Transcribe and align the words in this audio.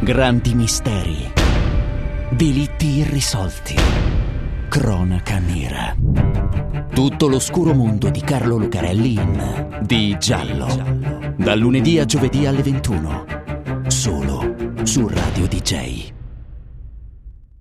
Grandi 0.00 0.54
misteri. 0.54 1.32
Delitti 2.30 2.98
irrisolti. 2.98 3.74
Cronaca 4.68 5.38
nera. 5.38 5.96
Tutto 6.92 7.28
l'oscuro 7.28 7.72
mondo 7.72 8.10
di 8.10 8.20
Carlo 8.20 8.58
Lucarelli 8.58 9.14
in 9.14 9.78
Di 9.80 10.16
Giallo. 10.18 10.66
Dal 11.36 11.58
lunedì 11.58 11.98
a 11.98 12.04
giovedì 12.04 12.46
alle 12.46 12.62
21. 12.62 13.24
Solo 13.86 14.54
su 14.82 15.08
Radio 15.08 15.48
DJ. 15.48 16.15